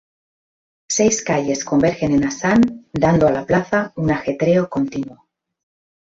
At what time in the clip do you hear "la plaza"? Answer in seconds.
3.31-3.93